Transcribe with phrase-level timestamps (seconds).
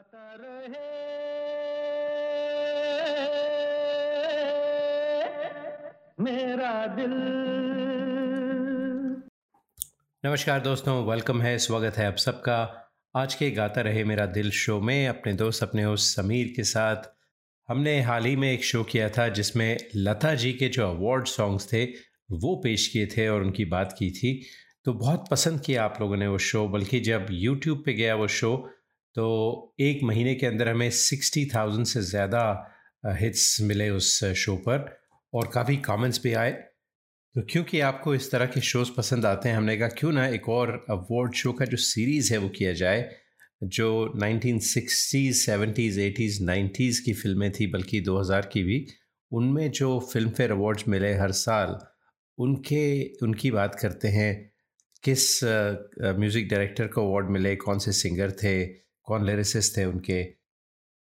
[0.00, 0.80] गाता रहे।
[6.20, 7.10] मेरा दिल।
[10.24, 14.80] नमस्कार दोस्तों वेलकम है, स्वागत है आप सबका। आज के गाता रहे मेरा दिल शो
[14.80, 16.96] में अपने दोस्त, अपने होस्ट समीर के साथ।
[17.68, 21.72] हमने हाल ही में एक शो किया था जिसमें लता जी के जो अवार्ड सॉन्ग्स
[21.72, 21.84] थे,
[22.30, 24.46] वो पेश किए थे और उनकी बात की थी।
[24.84, 28.28] तो बहुत पसंद किया आप लोगों ने वो शो, बल्कि जब यूट्यूब पे गया वो
[28.28, 28.70] शो
[29.16, 32.42] तो एक महीने के अंदर हमें सिक्सटी थाउज़ेंड से ज़्यादा
[33.04, 34.84] हिट्स मिले उस शो पर
[35.32, 36.52] और काफ़ी कमेंट्स भी आए।
[37.34, 40.48] तो क्योंकि आपको इस तरह के शोज़ पसंद आते हैं हमने कहा क्यों ना एक
[40.48, 43.08] और अवार्ड शो का जो सीरीज़ है वो किया जाए
[43.62, 48.86] जो 1960s, 70s, 80s, 90s की फ़िल्में थी बल्कि 2000 की भी
[49.32, 51.78] उनमें जो फ़िल्म फेयर अवार्ड्स मिले हर साल
[52.38, 52.82] उनके
[53.22, 54.32] उनकी बात करते हैं
[55.04, 58.54] किस म्यूज़िक डायरेक्टर को अवार्ड मिले कौन से सिंगर थे
[59.10, 60.22] कौन लिरिसिस्ट थे उनके।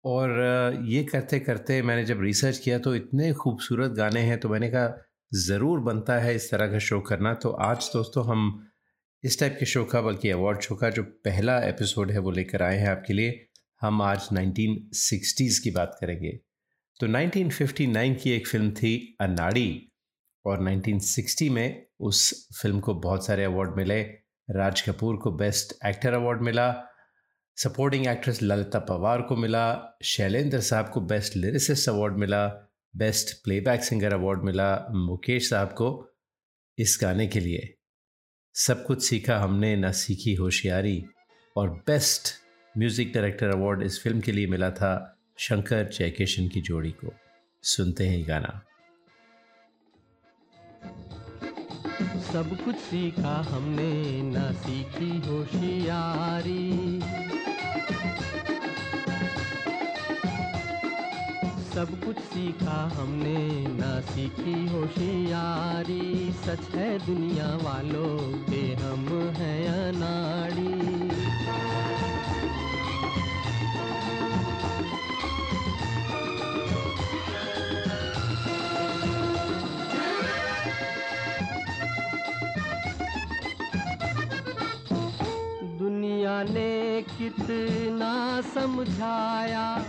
[0.03, 0.29] और
[0.87, 5.05] ये करते करते मैंने जब रिसर्च किया तो इतने खूबसूरत गाने हैं तो मैंने कहा,
[5.33, 8.67] ज़रूर बनता है इस तरह का शो करना। तो आज दोस्तों हम
[9.23, 12.61] इस टाइप के शो का बल्कि अवार्ड शो का जो पहला एपिसोड है वो लेकर
[12.63, 13.45] आए हैं आपके लिए।
[13.81, 16.31] हम आज 1960s की बात करेंगे।
[16.99, 19.91] तो 1959 की एक फ़िल्म थी अनाड़ी
[20.45, 24.01] और 1960 में उस फ़िल्म को बहुत सारे अवार्ड मिले।
[24.47, 26.67] राज कपूर को बेस्ट एक्टर अवार्ड मिला।
[27.63, 32.47] सपोर्टिंग एक्ट्रेस ललिता पवार को मिला शैलेंद्र साहब को बेस्ट लिरिसिस्ट अवार्ड मिला
[32.95, 36.09] बेस्ट प्लेबैक सिंगर अवार्ड मिला मुकेश साहब को
[36.77, 37.75] इस गाने के लिए।
[38.53, 41.05] सब कुछ सीखा हमने, ना सीखी होशियारी।
[41.57, 42.29] और बेस्ट
[42.77, 47.13] म्यूज़िक डायरेक्टर अवार्ड इस फ़िल्म के लिए मिला था, शंकर जयकिशन की जोड़ी को।
[47.63, 48.65] सुनते हैं गाना।
[52.19, 56.99] सब कुछ सीखा हमने, ना सीखी होशियारी।
[61.79, 70.75] सब कुछ सीखा हमने, ना सीखी होशियारी। सच है दुनिया वालों के, हम हैं अनाड़ी।
[85.79, 89.85] दुनिया ने कितना समझाया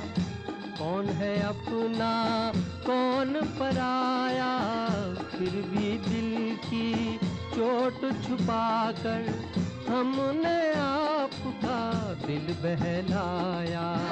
[0.81, 2.53] कौन है अपना?
[2.57, 4.59] कौन पराया?
[5.15, 7.17] फिर भी दिल की
[7.55, 9.53] चोट छुपा कर
[9.89, 14.11] हमने आपका दिल बहलाया।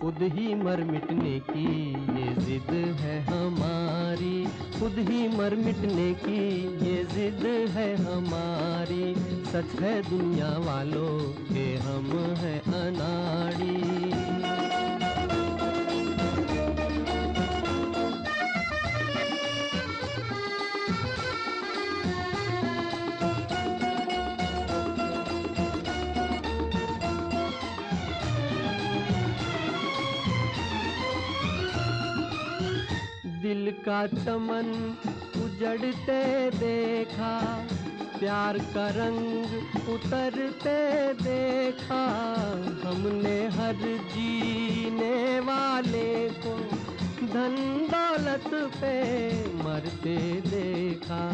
[0.00, 4.46] खुद ही मर मिटने की ये जिद है हमारी।
[4.80, 9.14] खुद ही मर मिटने की ये जिद है हमारी।
[9.44, 13.78] सच है दुनिया वालों के हम हैं अनाड़ी।
[33.48, 34.66] दिल का चमन
[35.42, 37.30] उजड़ते देखा,
[38.18, 40.76] प्यार का रंग उतरते
[41.22, 42.02] देखा।
[42.84, 43.80] हमने हर
[44.12, 46.56] जीने वाले को
[47.26, 47.56] धन
[47.90, 48.50] दौलत
[48.80, 48.96] पे
[49.64, 51.24] मरते देखा।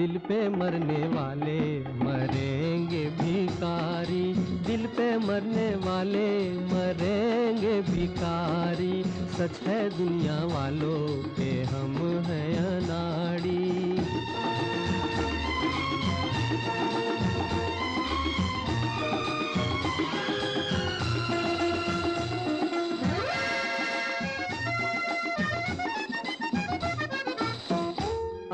[0.00, 1.60] दिल पे मरने वाले
[2.04, 4.32] मरेंगे भिकारी
[4.66, 6.28] दिल पे मरने वाले
[6.70, 9.02] मरेंगे भिकारी
[9.36, 11.06] सच है दुनिया वालों
[11.36, 11.96] के हम
[12.26, 13.60] हैं अनाड़ी।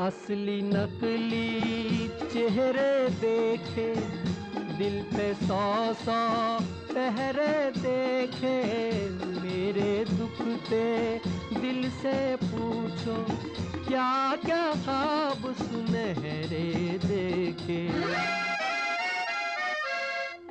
[0.07, 2.91] असली नकली चेहरे
[3.21, 3.87] देखे,
[4.77, 5.63] दिल पे सौ
[6.01, 6.19] सौ
[6.91, 8.55] पहरे देखे।
[9.41, 10.85] मेरे दुखते
[11.59, 13.15] दिल से पूछो
[13.87, 16.63] क्या क्या खाब सुनहरे
[17.05, 17.81] देखे?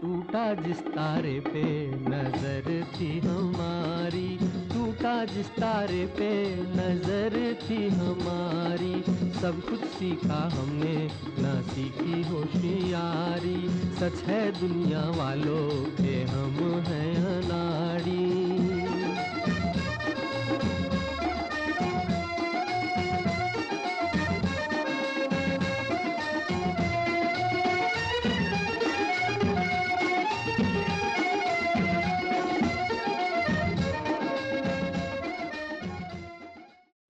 [0.00, 1.64] टूटा जिस तारे पे
[2.06, 4.29] नज़र थी हमारी
[4.96, 6.28] टूटा जिस तारे पे
[6.69, 8.94] नज़र थी हमारी,
[9.40, 10.94] सब कुछ सीखा हमने,
[11.38, 13.58] ना सीखी होशियारी।
[14.00, 15.69] सच है दुनिया वालों
[16.00, 16.56] के हम
[16.88, 18.66] हैं अनाड़ी।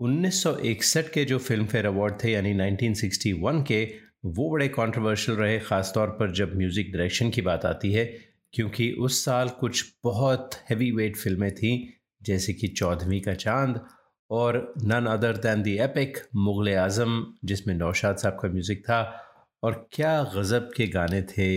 [0.00, 3.84] 1961 के जो फ़िल्म फेयर अवार्ड थे, यानी 1961 के,
[4.24, 8.04] वो बड़े कंट्रोवर्शियल रहे ख़ास तौर पर जब म्यूज़िक डायरेक्शन की बात आती है,
[8.52, 11.78] क्योंकि उस साल कुछ बहुत हैवी वेट फ़िल्में थीं,
[12.22, 13.80] जैसे कि चौदहवीं का चाँद
[14.30, 19.00] और none other than the epic Mughal Azam, जिसमें नौशाद साहब का म्यूज़िक था,
[19.62, 21.48] और क्या गज़ब के गाने थे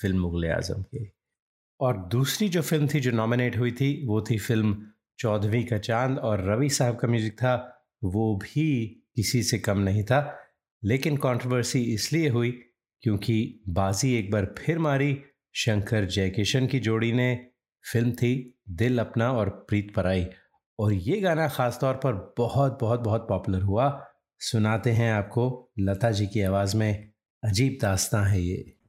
[0.00, 1.04] फ़िल्म मुग़ल आज़म के।
[1.80, 4.76] और दूसरी जो फ़िल्म थी जो नॉमिनेट हुई थी, वो थी फ़िल्म
[5.18, 8.66] चौदहवीं का चाँद और रवि साहब का म्यूज़िक था वो भी
[9.16, 10.38] किसी से कम नहीं था,
[10.82, 12.50] लेकिन कंट्रोवर्सी इसलिए हुई
[13.02, 15.16] क्योंकि बाजी एक बार फिर मारी,
[15.54, 17.34] शंकर जयकिशन की जोड़ी ने।
[17.84, 20.26] फ़िल्म थी दिल अपना और प्रीत पराई,
[20.78, 23.88] और ये गाना ख़ास तौर पर बहुत बहुत बहुत पॉपुलर हुआ।
[24.40, 27.10] सुनाते हैं आपको लता जी की आवाज़ में,
[27.42, 28.79] अजीब दास्तां है ये।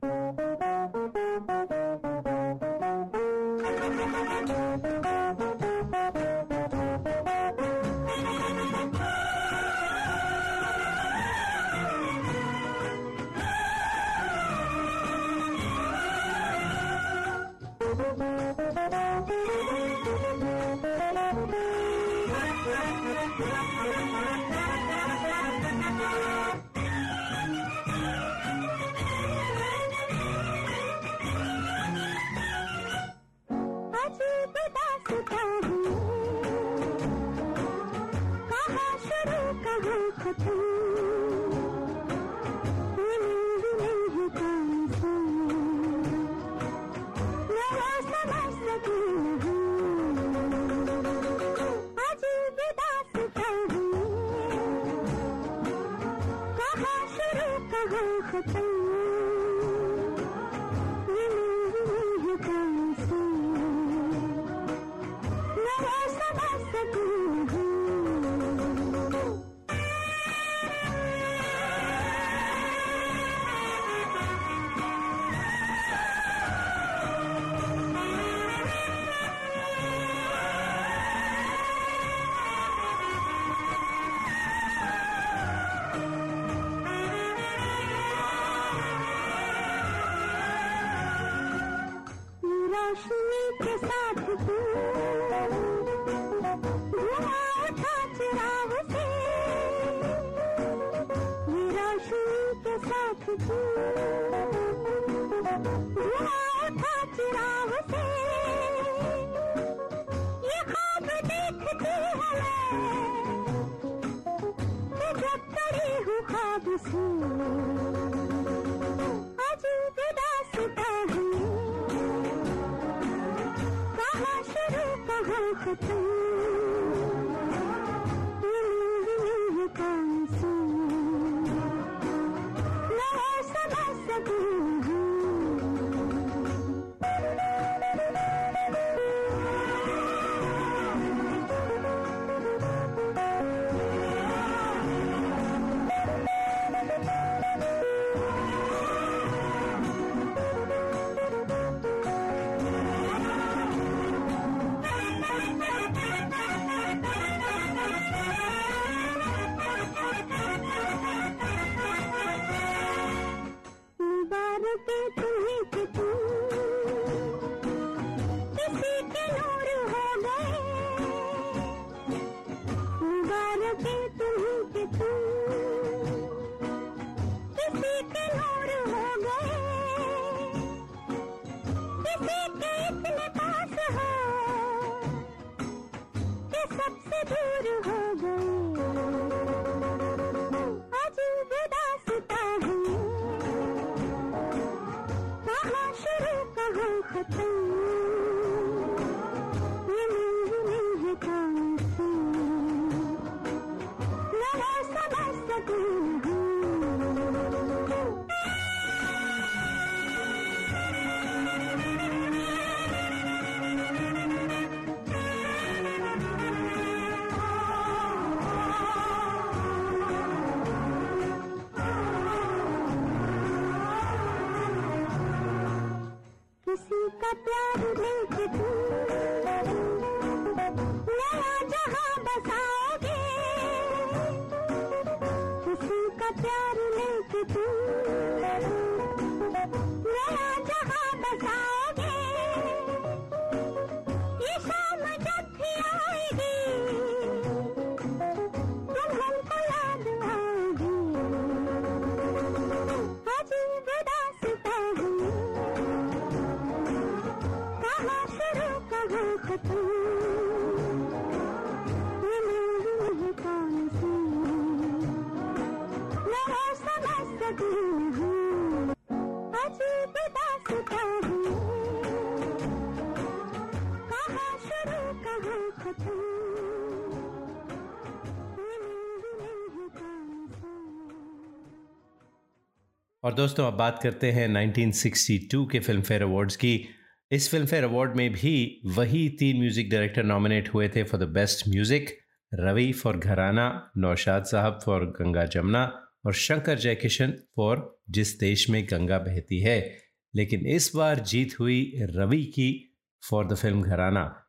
[283.24, 286.90] और दोस्तों, अब बात करते हैं 1962 के फ़िल्म फेयर अवार्ड्स की।
[287.32, 291.24] इस फ़िल्म फेयर अवार्ड में भी वही तीन म्यूज़िक डायरेक्टर नॉमिनेट हुए थे for the
[291.24, 292.18] best music,
[292.54, 298.88] Ravi for Gharana, Naushad sahab for Ganga Jamuna और शंकर जयकिशन फॉर जिस देश में
[298.92, 299.98] गंगा बहती है।
[300.36, 302.98] लेकिन इस बार जीत हुई रवि की
[303.30, 304.48] फॉर द फ़िल्म घराना।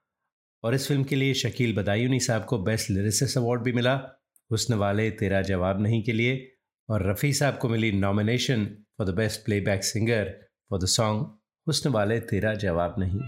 [0.64, 3.95] और इस फ़िल्म के लिए शकील बदायूनी साहब को बेस्ट लिरिसिस अवार्ड भी मिला।
[4.50, 6.51] हुस्न वाले तेरा जवाब नहीं के लिए
[6.88, 8.64] और रफ़ी साहब को मिली nomination
[8.98, 13.20] for the best playback singer for the song हुस्न वाले तेरा जवाब नहीं।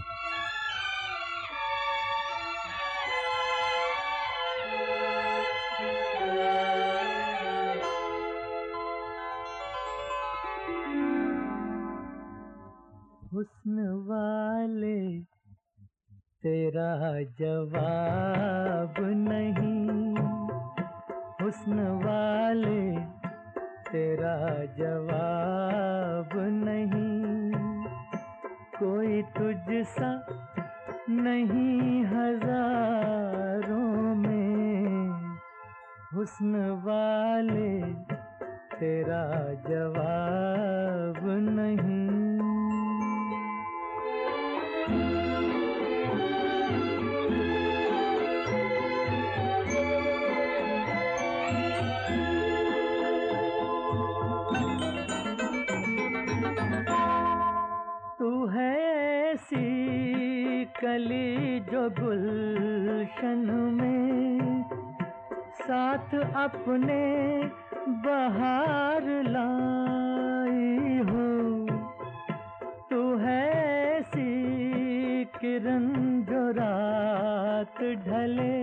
[78.05, 78.54] ढले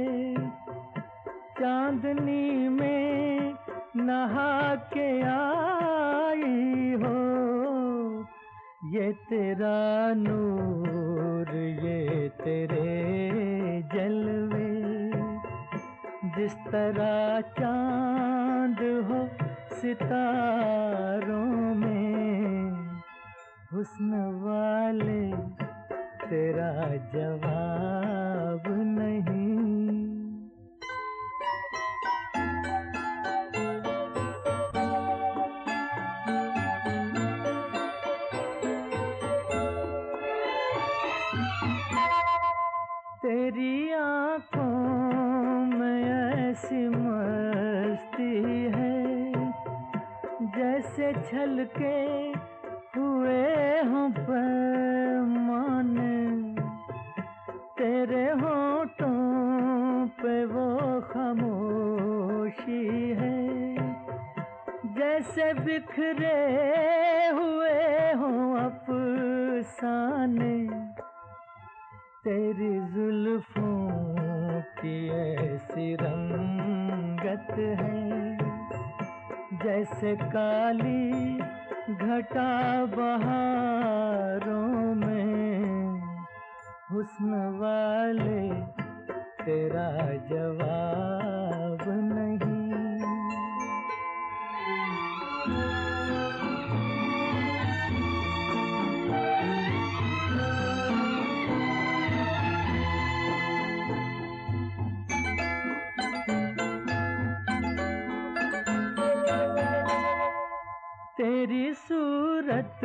[111.51, 112.79] तेरी सूरत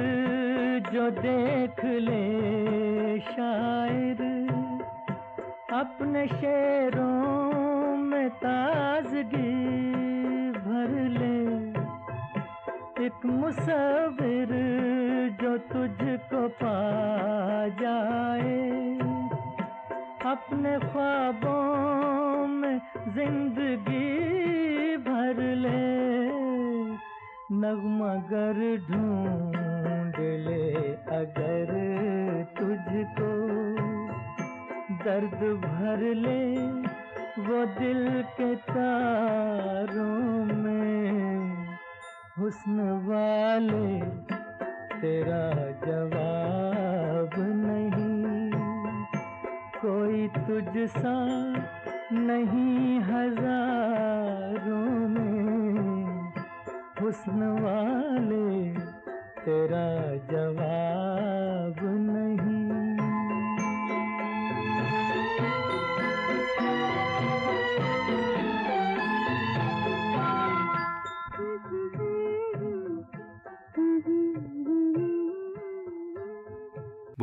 [0.93, 2.36] जो देख ले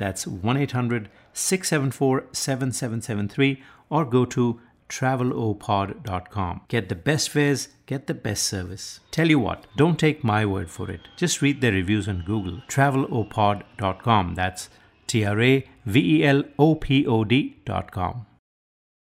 [0.00, 6.60] That's 1 800 674 7773 or go to travelopod.com.
[6.68, 9.00] Get the best fares, get the best service.
[9.10, 11.00] Tell you what, don't take my word for it.
[11.16, 12.60] Just read their reviews on Google.
[12.68, 14.34] travelopod.com.
[14.34, 14.68] That's
[15.08, 18.24] T R A V E L O P O D.com.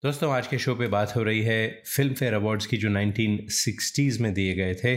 [0.03, 4.19] दोस्तों आज के show पे बात हो रही है film fair awards की जो 1960s
[4.21, 4.95] में दिए गए थे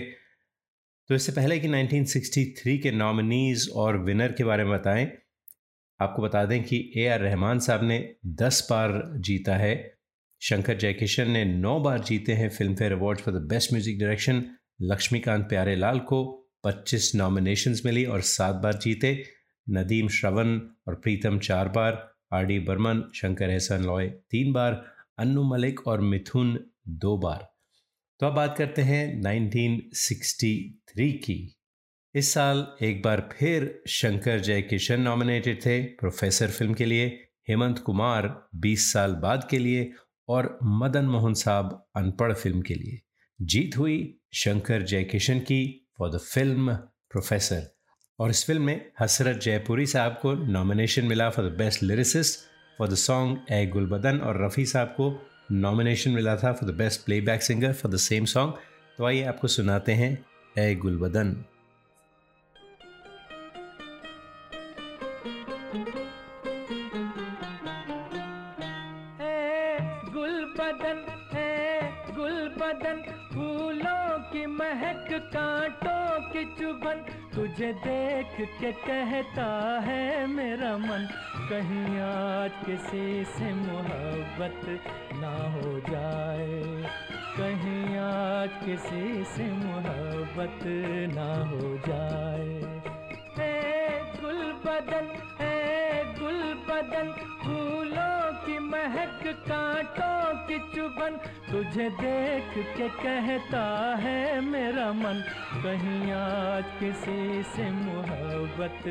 [1.08, 5.06] तो इससे पहले कि 1963 के नॉमिनीज और विनर के बारे में बताएं
[5.99, 9.97] आपको बता दें कि ए आर रहमान साहब ने 10 बार जीता है,
[10.41, 14.43] शंकर जयकिशन ने 9 बार जीते हैं Filmfare award for the best music direction,
[14.81, 19.23] Laxmikant Pyarelal को 25 नॉमिनेशंस मिली और सात बार जीते,
[19.69, 24.85] नदीम श्रवण और प्रीतम चार बार, आर डी बर्मन, शंकर एहसन लॉय तीन बार,
[25.17, 27.53] अन्नू मलिक और मिथुन दो बार।
[28.19, 31.56] तो अब बात करते हैं 1963 की।
[32.15, 37.05] इस साल एक बार फिर शंकर जय किशन नॉमिनेटेड थे प्रोफेसर फ़िल्म के लिए,
[37.49, 39.91] हेमंत कुमार 20 साल बाद के लिए
[40.29, 42.99] और मदन मोहन साहब अनपढ़ फ़िल्म के लिए।
[43.39, 43.97] जीत हुई
[44.33, 46.75] शंकर जयकिशन की फॉर द फ़िल्म
[47.11, 47.67] प्रोफेसर।
[48.19, 52.39] और इस फ़िल्म में हसरत जयपुरी साहब को नॉमिनेशन मिला for the best lyricist
[52.77, 55.11] for the song ए गुलबदन और रफ़ी साहब को
[55.51, 58.53] नॉमिनेशन मिला था for the best playback singer for the same song
[58.97, 60.11] तो आइए आपको सुनाते हैं
[60.57, 61.35] ए गुलबदन।
[70.47, 70.99] गुलबदन
[71.33, 73.01] है, गुलबदन
[73.33, 77.03] फूलों की महक, कांटों की चुभन,
[77.35, 79.47] तुझे देख के कहता
[79.79, 81.07] है मेरा मन,
[81.49, 84.61] कहीं आज किसी से मोहब्बत
[85.13, 86.61] ना हो जाए।
[87.37, 90.63] कहीं आज किसी से मोहब्बत
[91.15, 92.49] ना हो जाए।
[94.21, 97.11] गुल बदन है गुल बदन
[97.43, 97.86] फूलों
[98.67, 101.17] महक कांटों की चुबन
[101.51, 103.63] तुझे देख के कहता
[103.95, 105.23] है मेरा मन,
[105.63, 108.83] कहीं आज किसी से मोहब्बत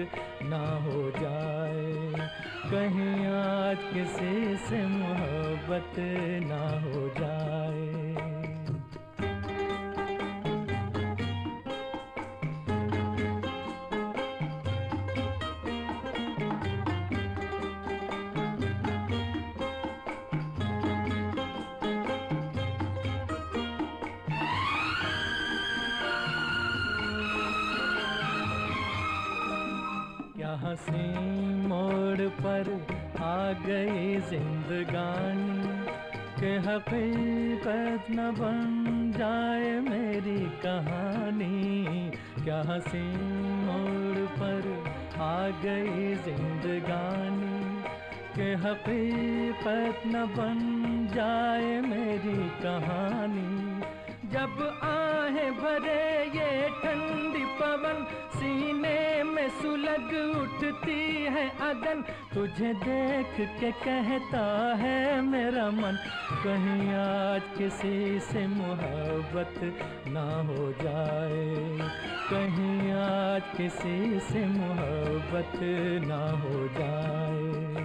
[0.43, 2.29] ना हो जाए।
[2.71, 5.95] कहीं आज किसी से मोहब्बत
[6.47, 8.06] ना हो जाए।
[30.67, 31.03] हँसी
[31.69, 32.69] मोड़ पर
[33.23, 35.69] आ गई जिंदगानी
[36.41, 42.11] के हकीकत न बन जाए मेरी कहानी।
[42.45, 43.05] क्या हँसी
[43.67, 44.67] मोड़ पर
[45.21, 47.83] आ गई जिंदगानी
[48.37, 50.59] के हकीकत न बन
[51.15, 53.96] जाए मेरी कहानी।
[54.33, 56.03] जब आहे भरे
[56.37, 58.05] ये ठंडी पवन,
[58.37, 62.03] सीने में सुलग उठती है अगन।
[62.35, 64.43] तुझे देख के कहता
[64.77, 65.99] है मेरा मन,
[66.45, 69.55] कहीं आज किसी से मोहब्बत
[70.09, 71.89] ना हो जाए।
[72.31, 75.59] कहीं आज किसी से मोहब्बत
[76.07, 77.76] ना हो जाए।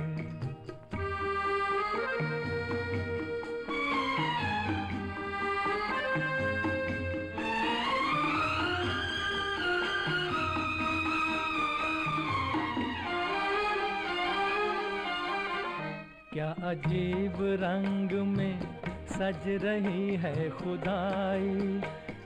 [16.52, 18.60] अजीब रंग में
[19.08, 21.82] सज रही है खुदाई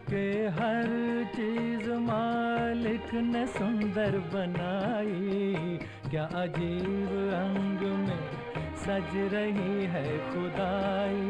[0.10, 0.26] के
[0.58, 0.88] हर
[1.36, 5.78] चीज़ मालिक ने सुंदर बनाई।
[6.10, 8.24] क्या अजीब रंग में
[8.78, 11.30] सज रही है खुदाई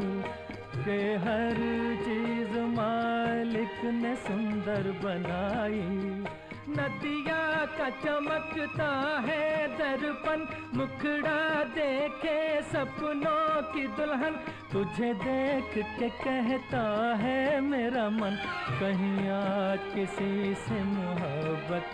[0.86, 1.62] के हर
[2.06, 6.35] चीज़ मालिक ने सुंदर बनाई।
[6.76, 7.42] नदिया
[7.78, 8.90] का चमकता
[9.28, 10.46] है दर्पण।
[10.78, 14.36] मुखड़ा देखे सपनों की दुल्हन।
[14.72, 16.84] तुझे देख के कहता
[17.16, 18.38] है मेरा मन,
[18.80, 21.92] कहीं आज किसी से मोहब्बत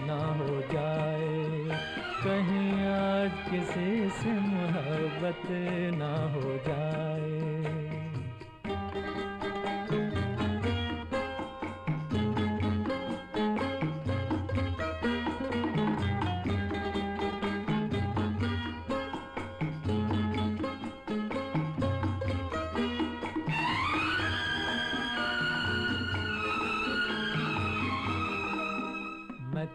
[0.00, 1.78] ना हो जाए।
[2.24, 5.42] कहीं आज किसी से मोहब्बत
[5.98, 7.59] ना हो जाए।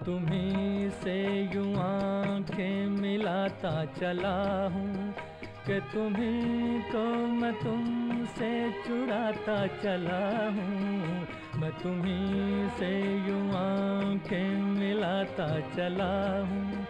[0.06, 1.16] तुम्ही से
[1.54, 4.38] यूँ आँखें मिलाता चला
[4.74, 5.14] हूँ
[5.68, 8.50] कि तुम्ही को मैं तुमसे
[8.88, 12.92] चुराता चला हूँ। मैं तुम्ही से
[13.28, 16.14] यूँ आँखें मिलाता चला
[16.50, 16.86] हूँ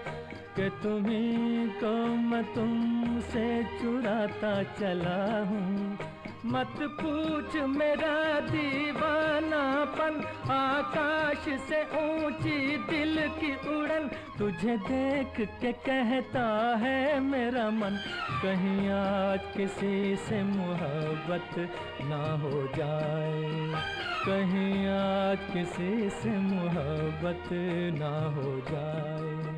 [0.55, 1.95] कि तुम्ही को
[2.29, 6.14] मैं तुमसे चुराता चला हूँ।
[6.45, 10.19] मत पूछ मेरा दीवानापन,
[10.51, 16.45] आकाश से ऊँची दिल की उड़न। तुझे देख के कहता
[16.77, 17.97] है मेरा मन,
[18.43, 21.57] कहीं आज किसी से मोहब्बत
[22.01, 23.81] ना हो जाए।
[24.25, 27.49] कहीं आज किसी से मोहब्बत
[27.99, 29.54] ना हो जाए।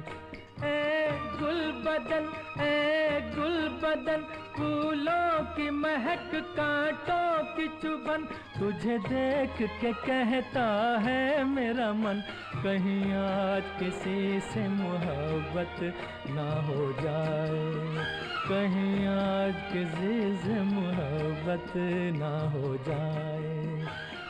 [1.40, 2.30] गुल बदन
[2.62, 4.22] ए गुल बदन,
[4.56, 8.24] फूलों की महक, कांटों की चुबन
[8.60, 10.66] तुझे देख के कहता
[11.00, 12.24] है मेरा मन,
[12.56, 15.82] कहीं आज किसी से मोहब्बत
[16.30, 18.06] ना हो जाए।
[18.50, 21.74] कहीं आज किसी से मोहब्बत
[22.18, 23.86] ना हो जाए।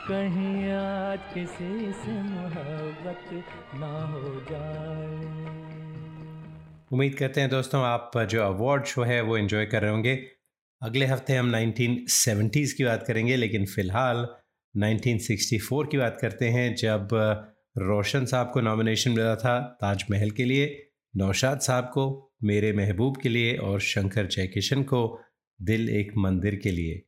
[0.08, 3.44] कहीं आज किसी से मोहब्बत
[3.74, 5.57] ना हो जाए।
[6.92, 10.26] उम्मीद करते हैं दोस्तों, आप जो अवार्ड शो है, वो इन्जॉय कर रहे होंगे।
[10.82, 14.26] अगले हफ़्ते हम 1970s की बात करेंगे, लेकिन फ़िलहाल
[14.74, 17.08] 1964 की बात करते हैं, जब
[17.78, 23.28] रोशन साहब को नॉमिनेशन मिला था ताजमहल के लिए, नौशाद साहब को, मेरे महबूब के
[23.28, 25.20] लिए और शंकर जयकिशन को
[25.62, 27.02] दिल एक मंदिर के लिए।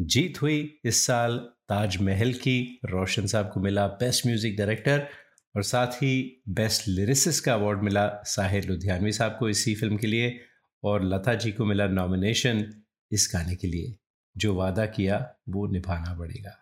[0.00, 5.08] जीत हुई इस साल ताजमहल की, रोशन साहब को मिला बेस्ट म्यूज़िक डायरेक्टर
[5.56, 10.06] और साथ ही बेस्ट लिरिसिस का अवार्ड मिला साहिर लुधियानवी साहब को इसी फ़िल्म के
[10.06, 10.40] लिए
[10.84, 13.96] और लता जी को मिला नॉमिनेशन इस गाने के लिए।
[14.36, 16.61] जो वादा किया, वो निभाना पड़ेगा।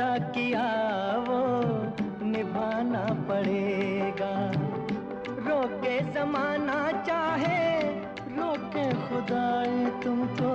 [0.00, 0.66] किया
[1.28, 1.40] वो
[2.26, 4.52] निभाना पड़ेगा।
[5.46, 7.82] रोके जमाना चाहे
[8.38, 10.53] रोके खुदाए तुमको।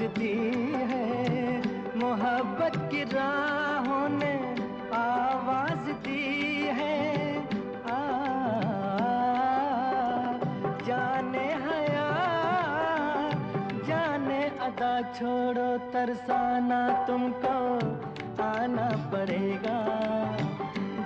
[0.00, 1.58] दी है।
[1.98, 4.32] मोहब्बत की राहों ने
[4.94, 7.38] आवाज़ दी है।
[7.84, 8.00] आ,
[10.86, 12.10] जाने हया
[13.88, 17.58] जाने अदा छोड़ो तरसाना तुमको
[18.42, 19.78] आना पड़ेगा।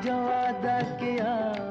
[0.04, 1.61] जो अदा किया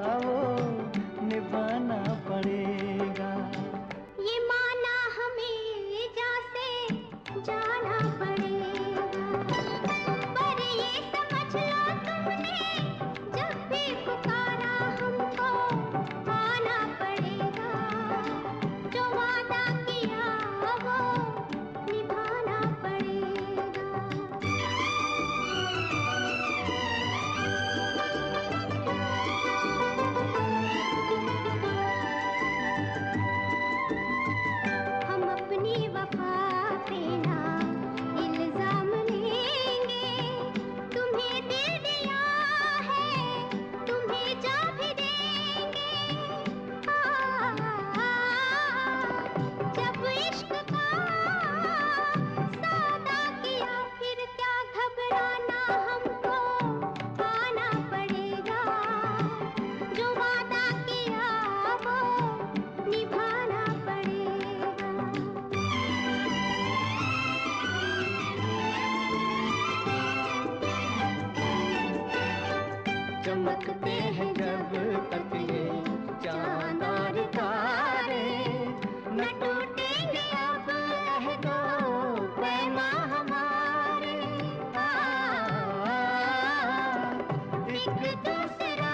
[87.89, 88.91] दूसरा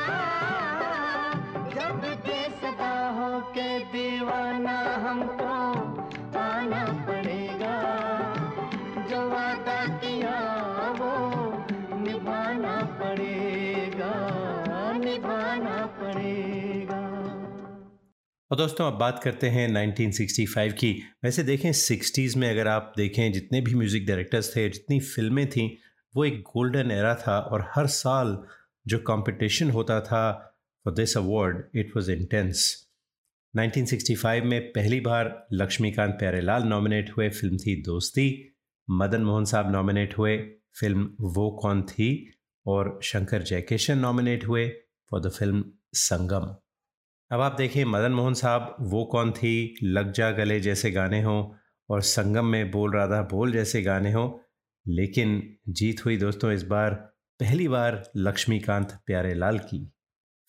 [1.69, 2.06] जब
[3.17, 5.45] हो के दीवाना हमको
[6.39, 7.76] आना पड़ेगा।
[9.10, 10.38] जो वादा किया
[10.91, 11.12] वो
[12.02, 14.13] निभाना पड़ेगा
[14.97, 17.02] निभाना पड़ेगा।
[18.52, 23.34] और दोस्तों, अब बात करते हैं 1965 की। वैसे देखें 60s में अगर आप देखें,
[23.34, 25.69] जितने भी म्यूज़िक डायरेक्टर्स थे, जितनी फ़िल्में थीं,
[26.15, 28.43] वो एक गोल्डन एरा था और हर साल
[28.88, 32.88] जो कंपटीशन होता था for this award it was intense
[33.56, 38.56] 1965 में पहली बार लक्ष्मीकांत प्यारेलाल नॉमिनेट हुए फ़िल्म थी दोस्ती.
[38.89, 40.38] मदन मोहन साहब नॉमिनेट हुए
[40.80, 42.34] फ़िल्म वो कौन थी?
[42.65, 44.69] और शंकर जयकिशन नॉमिनेट हुए
[45.12, 46.56] फॉर द फ़िल्म संगम.
[47.32, 49.80] अब आप देखिए, मदन मोहन साहब वो कौन थी?
[49.84, 51.52] लग जा गले जैसे गाने हों
[51.89, 54.39] और संगम में बोल राधा बोल जैसे गाने हों,
[54.88, 59.93] लेकिन जीत हुई दोस्तों इस बार पहली बार लक्ष्मीकांत प्यारे लाल की।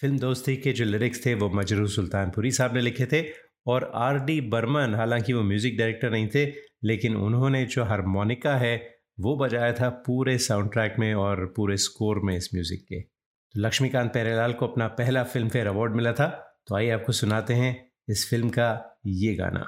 [0.01, 3.23] फ़िल्म दोस्ती के जो लिरिक्स थे, वो मजरू सुल्तानपुरी साहब ने लिखे थे
[3.67, 6.45] और आर डी बर्मन, हालाँकि वो म्यूज़िक डायरेक्टर नहीं थे,
[6.85, 8.77] लेकिन उन्होंने जो हारमोनिका है,
[9.21, 13.61] वो बजाया था पूरे साउंड ट्रैक में और पूरे स्कोर में इस म्यूज़िक के। तो
[13.61, 16.29] लक्ष्मीकांत प्यारेलाल को अपना पहला फ़िल्म फेयर अवार्ड मिला था।
[16.67, 19.65] तो आइए आपको सुनाते हैं इस फ़िल्म का ये गाना।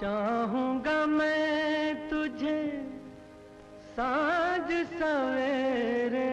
[0.00, 2.56] चाहूँगा मैं तुझे
[4.66, 6.30] साँझ सवेरे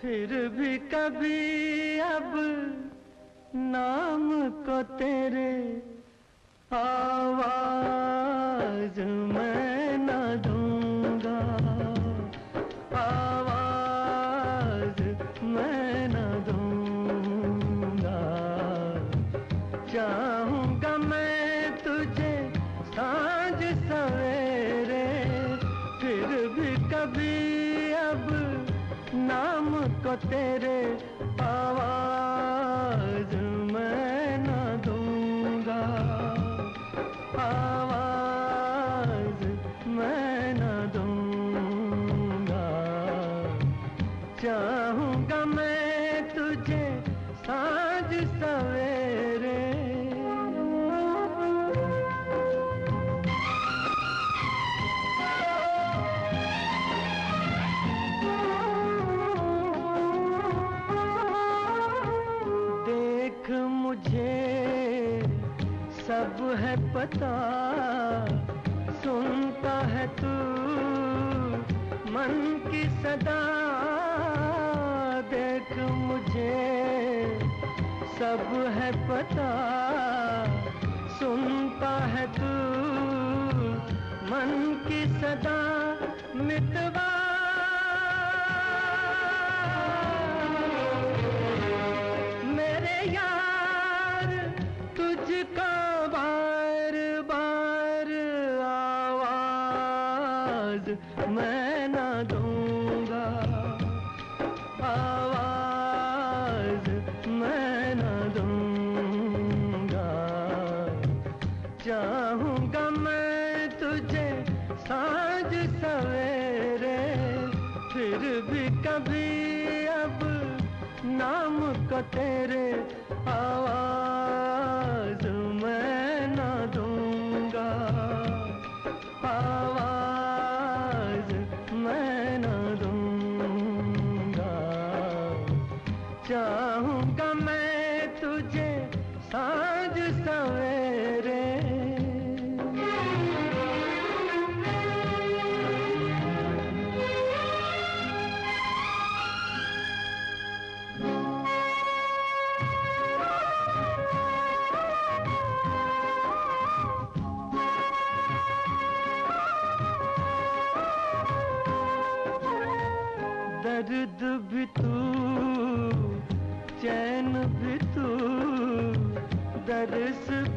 [0.00, 2.32] फिर भी कभी अब
[3.72, 4.24] नाम
[4.64, 5.52] को तेरे
[6.76, 8.00] आवाज़
[9.34, 9.69] मैं
[30.10, 31.09] को तेरे
[64.00, 65.22] मुझे
[65.92, 67.32] सब है पता,
[69.02, 70.32] सुनता है तू
[72.12, 72.32] मन
[72.70, 73.42] की सदा।
[75.34, 76.56] देख मुझे
[78.18, 79.50] सब है पता,
[81.18, 82.56] सुनता है तू
[84.32, 84.50] मन
[84.88, 85.60] की सदा।
[86.44, 87.09] मितवा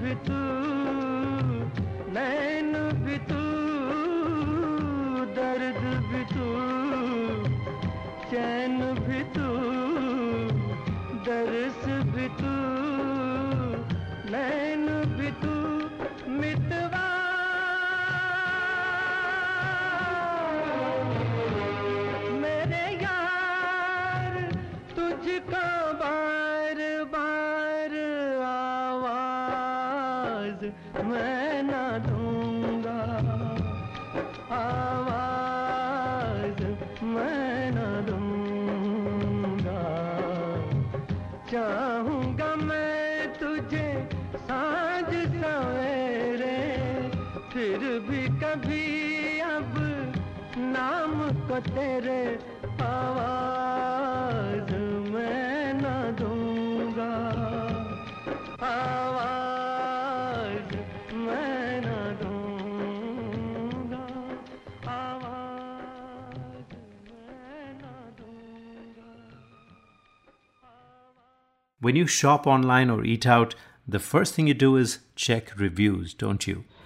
[0.02, 0.40] भी तू
[2.16, 2.74] नैन
[3.06, 3.42] भी तू
[5.38, 5.82] दर्द
[6.12, 6.48] भी तू
[8.32, 9.48] चैन भी तू
[11.28, 12.54] दर्स भी तू
[51.54, 52.40] को तेरे
[52.82, 54.72] आवाज
[56.20, 57.14] दूंगा।
[58.68, 60.72] आवाज
[62.22, 64.06] दूंगा।
[64.98, 68.02] आवाज दूंगा।
[71.82, 73.56] When you shop online or eat out,
[73.88, 76.64] the first thing you do is check reviews, don't you?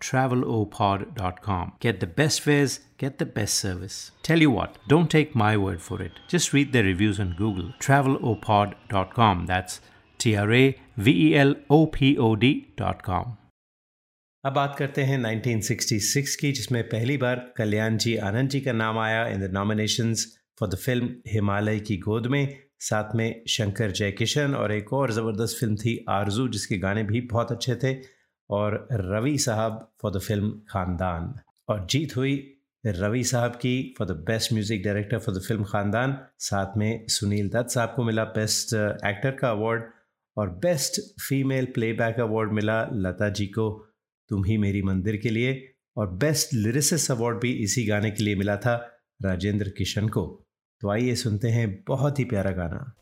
[0.00, 1.72] travelopod.com.
[1.80, 4.10] Get the best fares, get the best service.
[4.22, 6.12] Tell you what, don't take my word for it.
[6.28, 7.72] Just read the reviews on Google.
[7.80, 9.46] travelopod.com.
[9.46, 9.80] That's
[10.18, 13.36] T R A V E L O P O D.com.
[14.44, 18.98] अब बात करते हैं 1966 की जिसमें पहली बार कल्याण जी आनंद जी का नाम
[18.98, 20.26] आया in the nominations
[20.60, 25.58] for the film Himalay की गोद में साथ में शंकर जयकिशन और एक और ज़बरदस्त
[25.60, 27.94] फ़िल्म थी आरज़ू जिसके गाने भी बहुत अच्छे थे
[28.50, 31.34] और रवि साहब फॉर द फ़िल्म खानदान
[31.68, 32.52] और जीत हुई
[32.86, 37.48] रवि साहब की for the best music director for the film Khandaan साथ में सुनील
[37.48, 38.74] दत्त साहब को मिला बेस्ट
[39.06, 39.84] एक्टर का अवार्ड
[40.36, 43.86] और बेस्ट फीमेल प्लेबैक अवार्ड मिला लता जी को,
[44.28, 48.34] तुम ही मेरी मंदिर के लिए। और बेस्ट लिरिसिस अवार्ड भी इसी गाने के लिए
[48.34, 48.74] मिला था
[49.24, 50.46] राजेंद्र किशन को।
[50.80, 52.92] तो आइए सुनते हैं बहुत ही प्यारा गाना।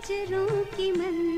[0.00, 1.29] गजरों की मंजिल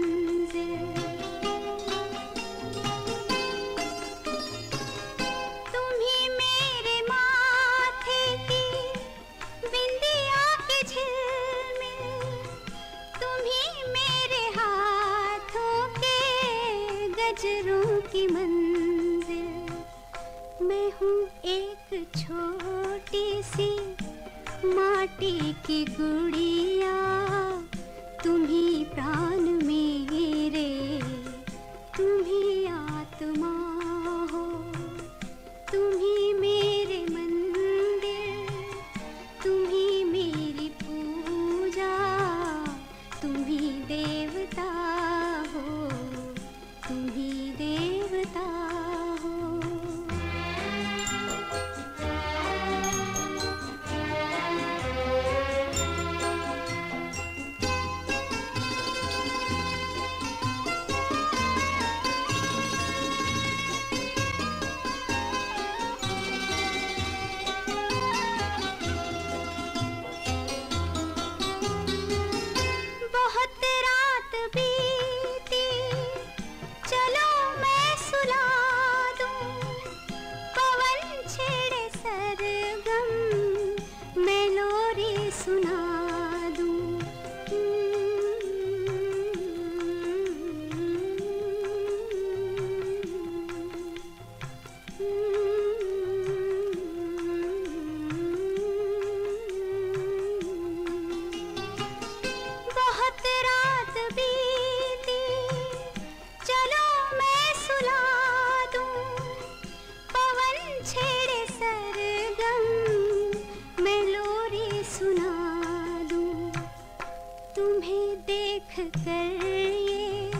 [118.82, 119.44] कर
[119.88, 120.30] ये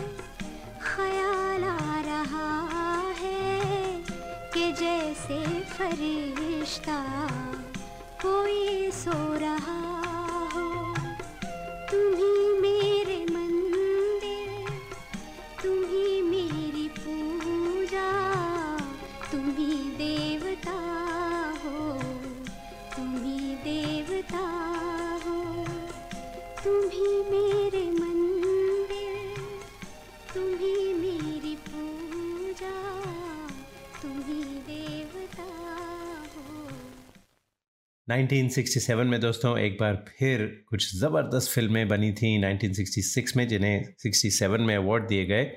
[0.81, 2.49] ख्याल आ रहा
[3.19, 4.03] है
[4.53, 5.39] कि जैसे
[5.69, 6.97] फरिश्ता
[38.23, 44.59] 1967 में दोस्तों, एक बार फिर कुछ ज़बरदस्त फ़िल्में बनी थी। 1966 में जिन्हें 67
[44.59, 45.51] में अवार्ड दिए गए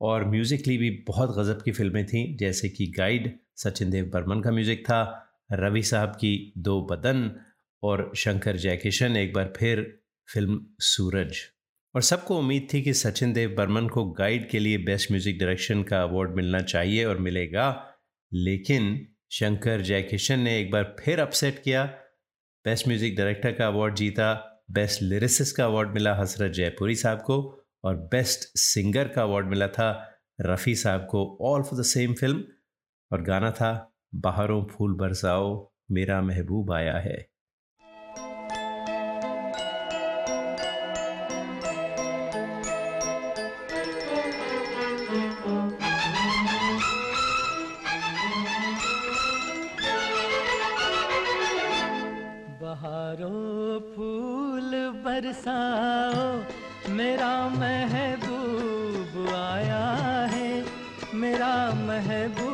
[0.00, 4.50] और म्यूज़िकली भी बहुत गज़ब की फ़िल्में थीं, जैसे कि गाइड सचिन देव बर्मन का
[4.50, 5.00] म्यूज़िक था,
[5.52, 7.30] रवि साहब की दो बदन
[7.82, 9.82] और शंकर जयकिशन एक बार फिर
[10.28, 11.40] फ़िल्म सूरज।
[11.94, 15.82] और सबको उम्मीद थी कि सचिन देव बर्मन को गाइड के लिए बेस्ट म्यूज़िक डायरेक्शन
[15.82, 17.68] का अवार्ड मिलना चाहिए और मिलेगा,
[18.32, 21.84] लेकिन शंकर जयकिशन ने एक बार फिर अपसेट किया
[22.64, 24.32] बेस्ट म्यूज़िक डायरेक्टर का अवार्ड जीता
[24.70, 27.36] बेस्ट लिरिसिस्ट का अवार्ड मिला हसरत जयपुरी साहब को
[27.84, 29.88] और बेस्ट सिंगर का अवार्ड मिला था
[30.40, 32.44] रफ़ी साहब को all for the same film
[33.12, 37.33] और गाना था, बाहरों फूल बरसाओ, मेरा महबूब आया है।
[55.14, 59.84] बरसाओ मेरा महबूब आया
[60.32, 60.48] है
[61.20, 62.53] मेरा महबूब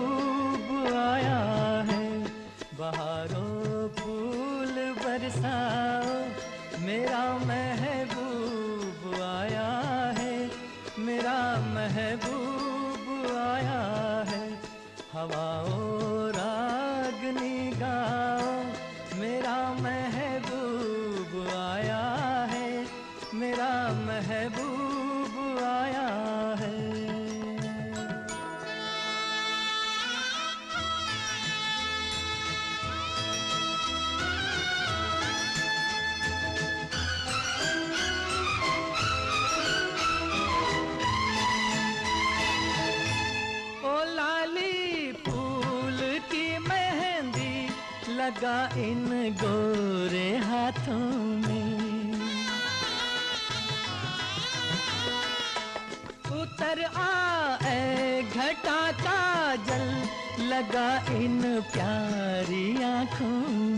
[61.80, 63.26] प्यारी आँखों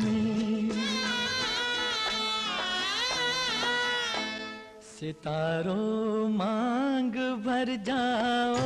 [0.03, 0.71] में।
[4.83, 8.57] सितारों मांग भर जाओ,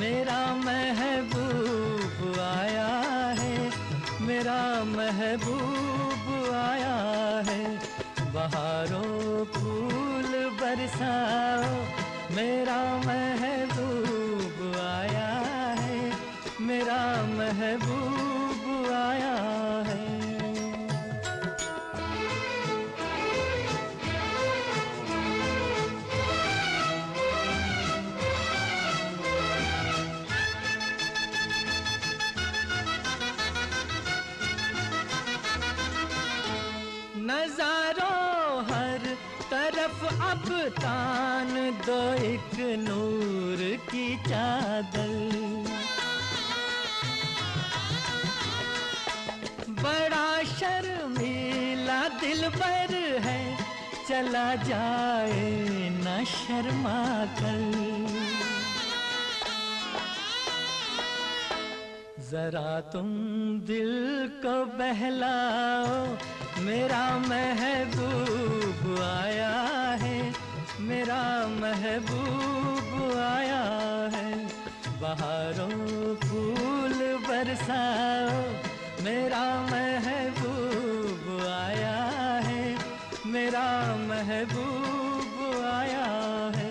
[0.00, 2.92] मेरा महबूब आया
[3.40, 3.56] है,
[4.26, 4.60] मेरा
[4.94, 6.96] महबूब आया
[7.50, 7.64] है।
[8.32, 11.74] बहारों फूल बरसाओ,
[12.36, 15.28] मेरा महबूब आया
[15.80, 16.00] है,
[16.60, 17.02] मेरा
[17.36, 18.09] महबूब
[54.20, 55.44] चला जाए
[55.92, 56.96] न शर्मा
[57.36, 57.60] कर
[62.30, 63.08] जरा तुम
[63.68, 63.94] दिल
[64.42, 65.94] को बहलाओ,
[66.66, 69.54] मेरा महबूब आया
[70.02, 70.18] है,
[70.90, 71.22] मेरा
[71.56, 73.64] महबूब आया
[74.16, 74.30] है।
[75.00, 76.98] बाहरों फूल
[77.28, 78.38] बरसाओ,
[79.04, 81.98] मेरा महबूब आया
[82.48, 82.64] है,
[83.26, 83.66] मेरा
[84.30, 86.04] महबूब आया
[86.56, 86.68] है।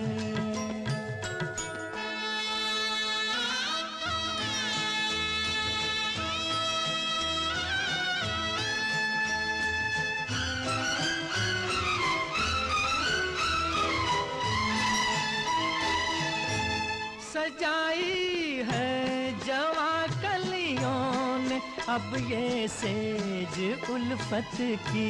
[17.24, 18.88] सजाई है
[19.46, 19.92] जवा
[20.24, 23.60] कलियों ने अब ये सेज
[23.92, 24.56] उल्फत
[24.92, 25.10] की।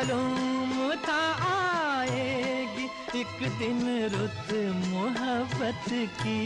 [0.00, 2.84] मालूम था आएगी
[3.20, 3.80] एक दिन
[4.12, 4.52] रुत
[4.84, 5.88] मोहब्बत
[6.20, 6.38] की।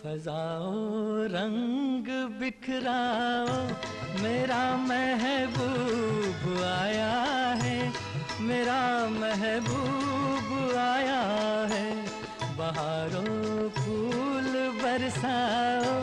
[0.00, 0.74] फजाओ
[1.32, 2.10] रंग
[2.40, 3.56] बिखराओ,
[4.22, 7.14] मेरा महबूब आया
[7.62, 7.78] है,
[8.42, 8.82] मेरा
[9.16, 11.22] महबूब आया
[11.72, 11.88] है।
[12.58, 15.96] बहारों फूल बरसाओ,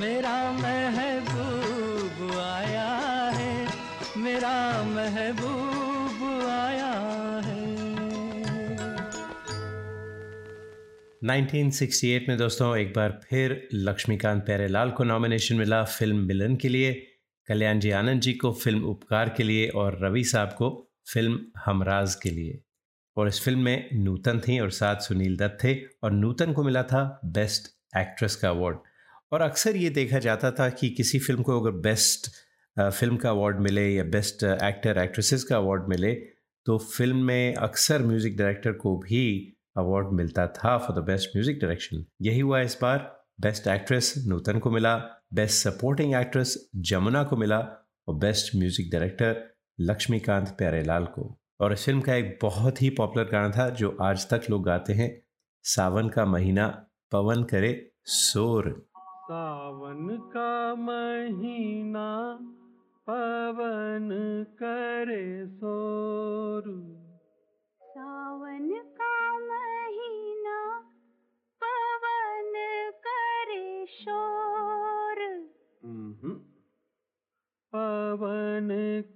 [0.00, 1.31] मेरा महबूब
[5.02, 6.90] महबूब आया
[7.40, 7.60] है।
[11.22, 16.92] 1968 में दोस्तों, एक बार फिर लक्ष्मीकांत प्यारेलाल को नॉमिनेशन मिला फ़िल्म मिलन के लिए,
[17.48, 22.14] कल्याण जी आनंद जी को फ़िल्म उपकार के लिए और रवि साहब को फ़िल्म हमराज
[22.14, 22.60] के लिए।
[23.16, 26.82] और इस फ़िल्म में नूतन थी और साथ सुनील दत्त थे और नूतन को मिला
[26.82, 28.76] था बेस्ट एक्ट्रेस का अवार्ड
[29.32, 32.30] और अक्सर ये देखा जाता था कि किसी फ़िल्म को अगर बेस्ट
[32.76, 36.12] फ़िल्म का अवार्ड मिले या बेस्ट एक्टर, एक्ट्रेसेस का अवार्ड मिले
[36.66, 39.24] तो फ़िल्म में अक्सर म्यूज़िक डायरेक्टर को भी
[39.76, 42.98] अवार्ड मिलता था for the best music direction यही हुआ इस बार।
[43.40, 44.96] बेस्ट एक्ट्रेस नूतन को मिला
[45.34, 46.56] बेस्ट सपोर्टिंग एक्ट्रेस
[46.90, 47.58] जमुना को मिला
[48.08, 49.44] और best music director
[49.78, 54.28] Laxmikant Pyarelal को। और इस फ़िल्म का एक बहुत ही पॉपुलर गाना था जो आज
[54.30, 55.10] तक लोग गाते हैं।
[55.64, 56.66] सावन का महीना,
[57.12, 57.74] पवन करे
[58.08, 62.08] शोर सावन का महीना
[63.08, 64.08] पवन
[64.62, 66.64] करे शोर
[67.82, 68.68] सावन
[69.00, 70.58] का महीना
[71.62, 72.52] पवन
[73.06, 75.18] करे शोर।
[77.72, 78.68] पवन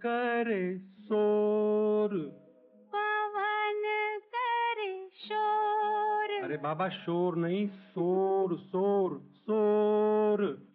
[0.07, 2.11] करे शोर।
[2.97, 3.83] पवन
[4.35, 10.67] करे शोर। अरे बाबा शोर नहीं शोर शोर शोर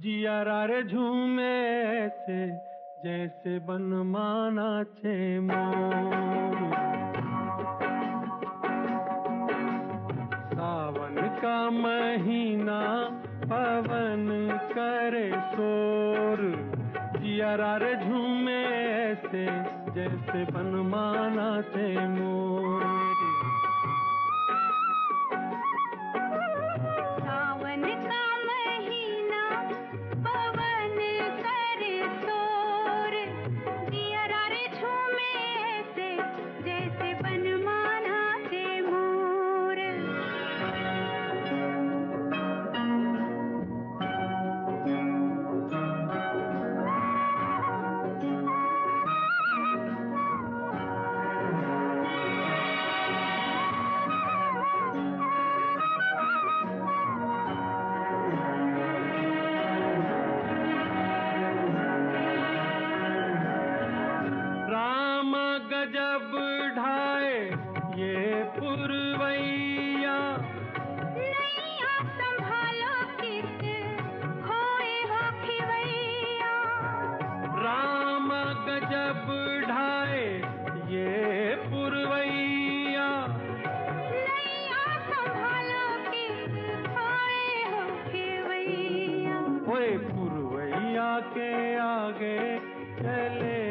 [0.00, 1.48] जिया रे झूमे
[1.86, 2.36] ऐसे,
[3.04, 5.16] जैसे बन माना छे
[10.54, 12.80] सावन का महीना
[13.44, 14.26] पवन
[14.72, 16.40] करे शोर,
[17.20, 18.62] जिया रे झूमे
[19.02, 19.46] ऐसे,
[19.92, 22.89] जैसे बन माना छे मोर।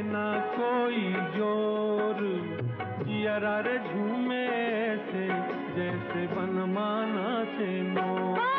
[0.03, 1.01] ना कोई
[1.35, 2.19] ज़ोर।
[3.19, 4.45] यरा रे झूमे
[5.09, 5.27] से
[5.75, 7.27] जैसे बनमाना
[7.57, 8.58] से मोर।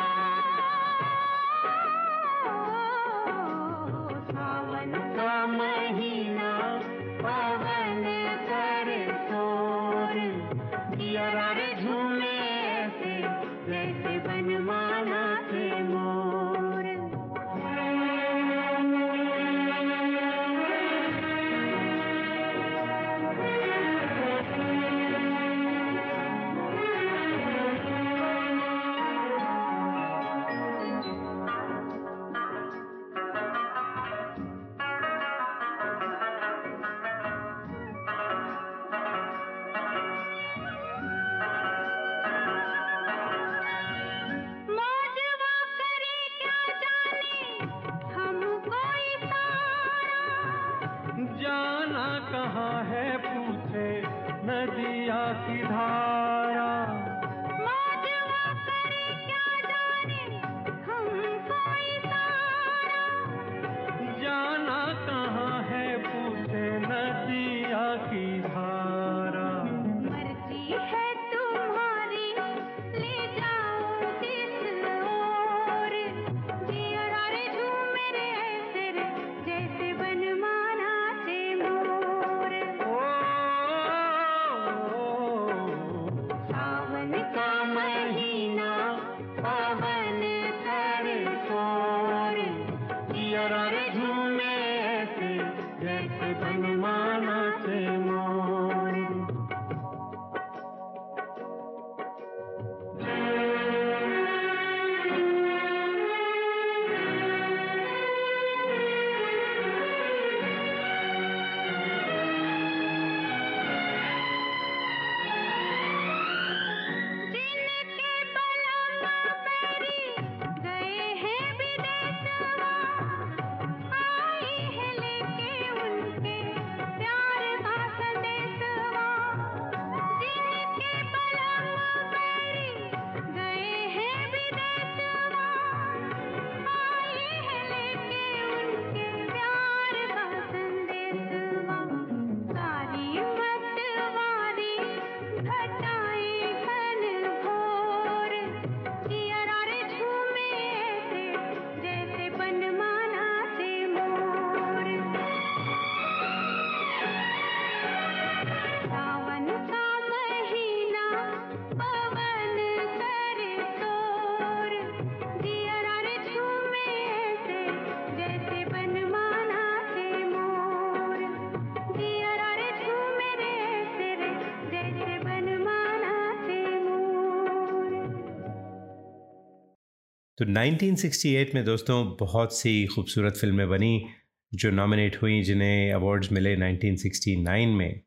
[180.51, 184.05] 1968 में दोस्तों बहुत सी खूबसूरत फ़िल्में बनी
[184.53, 188.01] जो नॉमिनेट हुई, जिन्हें अवार्ड्स मिले 1969 में।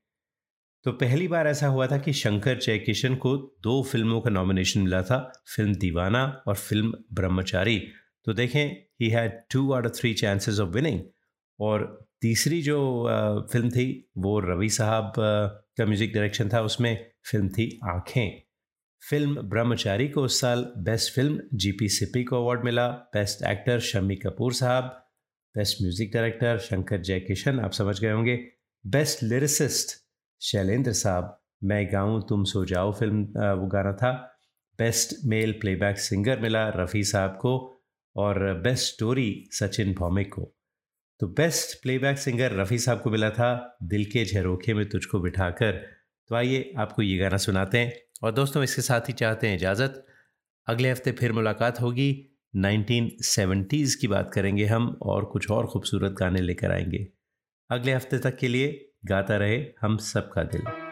[0.85, 5.03] तो पहली बार ऐसा हुआ था कि शंकर जयकिशन को दो फ़िल्मों का नॉमिनेशन मिला
[5.03, 7.79] था, फ़िल्म दीवाना और फ़िल्म ब्रह्मचारी।
[8.25, 11.01] तो देखें he had two out of three chances of winning
[11.61, 13.09] और तीसरी जो
[13.53, 18.44] फ़िल्म थी, वो रवि साहब का म्यूज़िक डायरेक्शन था, उसमें फ़िल्म थी आँखें।
[19.11, 24.15] फ़िल्म ब्रह्मचारी को उस साल बेस्ट फ़िल्म जीपी सिप्पी को अवार्ड मिला। Best actor Shammi
[24.17, 24.85] Kapoor sahab,
[25.55, 28.37] best music director Shankar Jaikishan, आप समझ गए होंगे।
[28.85, 29.93] बेस्ट लिरिसिस्ट
[30.41, 33.23] शैलेंद्र साहब, मैं गाऊं, तुम सो जाओ फ़िल्म
[33.61, 34.13] वो गाना था।
[34.79, 37.55] बेस्ट मेल प्लेबैक सिंगर मिला रफ़ी साहब को
[38.17, 40.51] और बेस्ट स्टोरी सचिन भौमिक को।
[41.21, 45.73] तो बेस्ट प्लेबैक सिंगर रफ़ी साहब को मिला था। दिल के झरोखे में तुझको बिठाकर।
[46.31, 47.93] तो आइए आपको ये गाना सुनाते हैं।
[48.23, 50.07] और दोस्तों इसके साथ ही चाहते हैं इजाज़त।
[50.67, 56.41] अगले हफ़्ते फिर मुलाकात होगी। 1970s की बात करेंगे हम और कुछ और खूबसूरत गाने
[56.41, 57.09] लेकर आएँगे।
[57.71, 60.84] अगले हफ़्ते तक के लिए गाता रहे हम सबका दिल।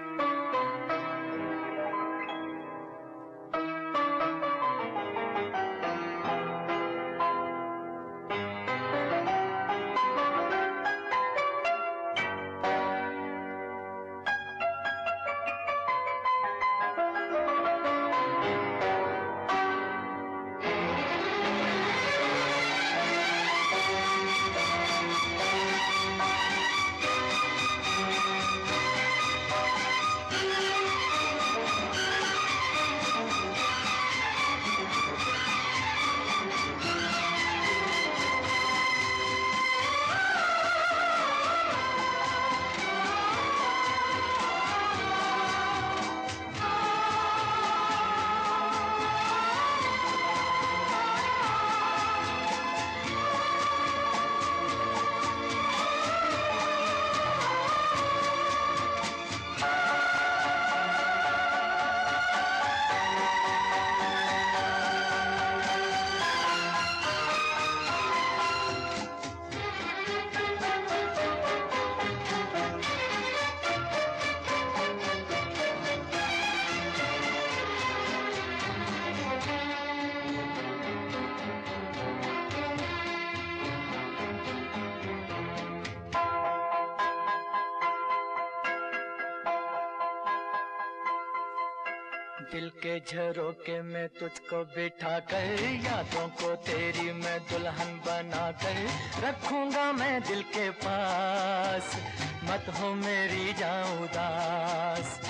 [92.53, 98.77] दिल के झरोके में तुझको बिठा कर, यादों को तेरी मैं दुल्हन बना कर
[99.25, 101.97] रखूँगा मैं दिल के पास।
[102.45, 105.21] मत हो मेरी जाऊँ उदास।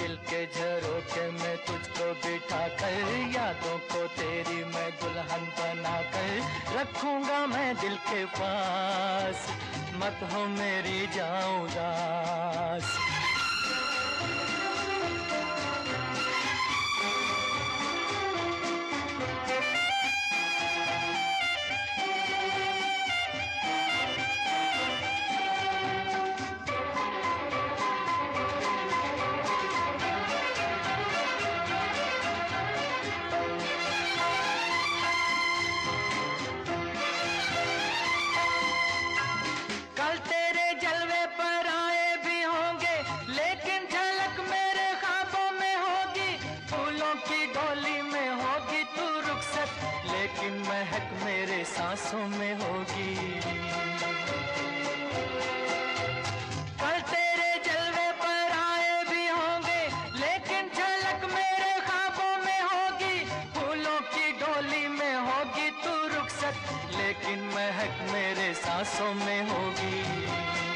[0.00, 2.96] दिल के झरोके में तुझको बिठा कर,
[3.36, 9.48] यादों को तेरी मैं दुल्हन बना कर रखूँगा मैं दिल के पास।
[9.94, 13.11] मत हो मेरी जाऊँ उदास।
[52.12, 53.14] सांसों में होगी।
[56.80, 59.82] कल तेरे जलवे पर आए भी होंगे,
[60.20, 66.54] लेकिन झलक मेरे खाबों में होगी। फूलों की डोली में होगी तू रुक रुखसत,
[66.96, 70.71] लेकिन महक मेरे सांसों में होगी।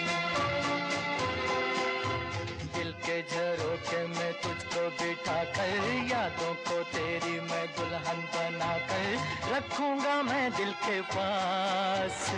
[4.88, 12.30] बिठा कर यादों को तेरी मैं दुल्हन बना कर रखूँगा मैं दिल के पास।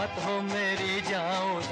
[0.00, 1.62] मत हो मेरी जाऊँ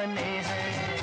[0.00, 0.98] बने हैं।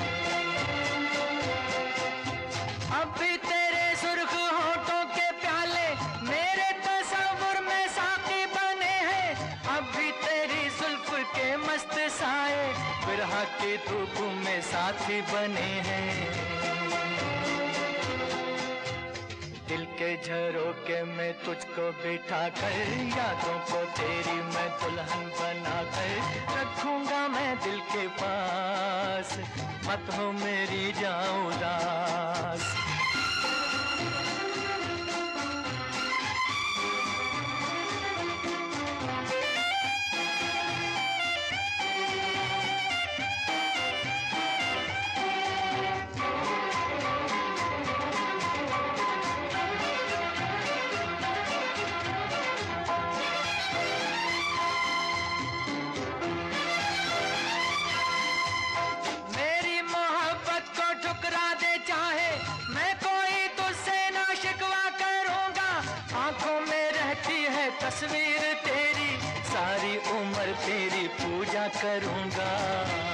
[2.98, 5.88] अब भी तेरे सुर्ख होठों के प्याले
[6.24, 9.30] मेरे तस्वुर में साकी बने हैं।
[9.76, 12.66] अब भी तेरी जुल्फ के मस्त साए,
[13.06, 16.16] बिरहा की धूप में साथी बने हैं।
[20.08, 22.76] के झरोके में तुझको बिठा कर,
[23.18, 29.38] यादों को तेरी मैं दुल्हन बना कर रखूँगा मैं दिल के पास।
[29.88, 31.52] मत हो मेरी जाऊँ
[67.98, 69.10] तस्वीर तेरी
[69.50, 73.07] सारी उम्र तेरी पूजा करूँगा।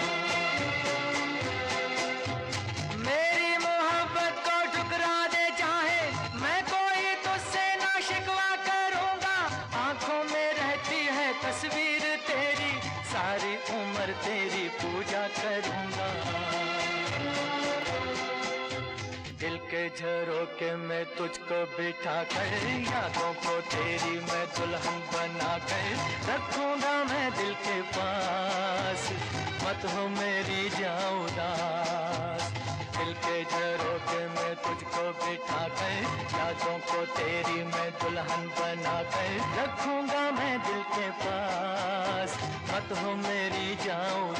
[19.93, 25.85] झरोके में तुझको बिठा कर, यादों को तेरी मैं दुल्हन बना कर
[26.29, 29.09] रखूँगा मैं दिल के पास।
[29.63, 31.27] मत हो मेरी जाऊँ
[32.97, 35.93] दिल के झरोके में तुझको बिठा कर,
[36.37, 42.37] यादों को तेरी मैं दुल्हन बना कर रखूँगा मैं दिल के पास।
[42.71, 44.33] मत हो मेरी जाऊँ